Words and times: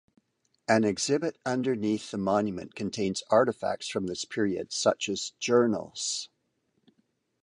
An 0.67 0.83
exhibit 0.83 1.37
underneath 1.45 2.09
the 2.09 2.17
monument 2.17 2.73
contains 2.73 3.21
artifacts 3.29 3.87
from 3.87 4.07
this 4.07 4.25
period, 4.25 4.73
such 4.73 5.07
as 5.09 5.33
journals. 5.37 6.27